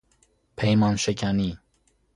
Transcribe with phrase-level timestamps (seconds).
[0.57, 1.57] پیمانشکنی